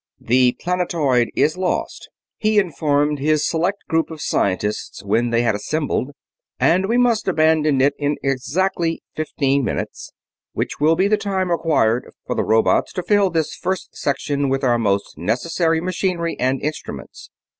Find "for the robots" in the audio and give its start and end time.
12.25-12.91